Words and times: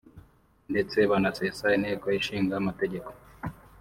ndetse 0.71 0.97
banasesa 1.11 1.65
Inteko 1.77 2.05
Ishinga 2.19 2.53
Amategeko 2.61 3.09